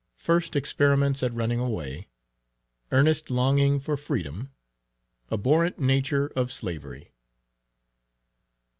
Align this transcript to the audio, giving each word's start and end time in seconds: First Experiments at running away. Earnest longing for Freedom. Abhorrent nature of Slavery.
First 0.17 0.55
Experiments 0.55 1.21
at 1.21 1.31
running 1.31 1.59
away. 1.59 2.07
Earnest 2.91 3.29
longing 3.29 3.79
for 3.79 3.95
Freedom. 3.95 4.49
Abhorrent 5.31 5.77
nature 5.77 6.31
of 6.35 6.51
Slavery. 6.51 7.11